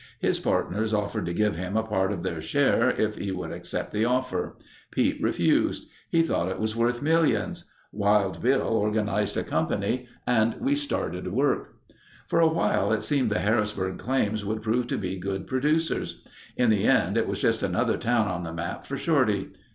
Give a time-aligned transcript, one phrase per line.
[0.17, 3.91] His partners offered to give him a part of their share if he would accept
[3.91, 4.55] the offer.
[4.89, 5.91] Pete refused.
[6.09, 7.65] He thought it was worth millions.
[7.91, 11.75] Wild Bill organized a company and we started work."
[12.25, 16.23] For awhile it seemed the Harrisburg claims would prove to be good producers.
[16.57, 19.49] In the end it was just another town on the map for Shorty.